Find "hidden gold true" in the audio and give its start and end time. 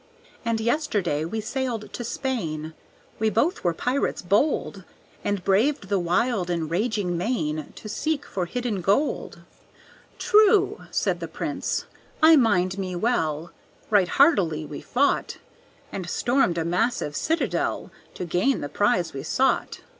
8.47-10.85